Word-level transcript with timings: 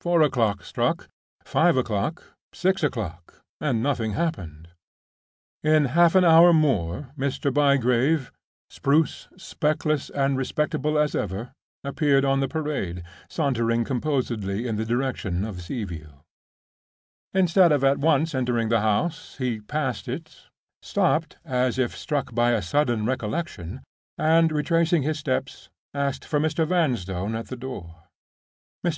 Four 0.00 0.22
o'clock 0.22 0.64
struck, 0.64 1.10
five 1.44 1.76
o'clock, 1.76 2.32
six 2.54 2.82
o'clock, 2.82 3.42
and 3.60 3.82
nothing 3.82 4.12
happened. 4.14 4.70
In 5.62 5.84
half 5.92 6.14
an 6.14 6.24
hour 6.24 6.54
more, 6.54 7.10
Mr. 7.18 7.52
Bygrave—spruce, 7.52 9.28
speckless, 9.36 10.08
and 10.08 10.38
respectable 10.38 10.98
as 10.98 11.14
ever—appeared 11.14 12.24
on 12.24 12.40
the 12.40 12.48
Parade, 12.48 13.02
sauntering 13.28 13.84
composedly 13.84 14.66
in 14.66 14.76
the 14.76 14.86
direction 14.86 15.44
of 15.44 15.60
Sea 15.60 15.84
View. 15.84 16.22
Instead 17.34 17.72
of 17.72 17.84
at 17.84 17.98
once 17.98 18.34
entering 18.34 18.70
the 18.70 18.80
house, 18.80 19.36
he 19.36 19.60
passed 19.60 20.08
it; 20.08 20.46
stopped, 20.80 21.36
as 21.44 21.78
if 21.78 21.94
struck 21.94 22.34
by 22.34 22.52
a 22.52 22.62
sudden 22.62 23.04
recollection; 23.04 23.82
and, 24.16 24.50
retracing 24.50 25.02
his 25.02 25.18
steps, 25.18 25.68
asked 25.92 26.24
for 26.24 26.40
Mr. 26.40 26.66
Vanstone 26.66 27.34
at 27.34 27.48
the 27.48 27.56
door. 27.58 28.04
Mr. 28.82 28.94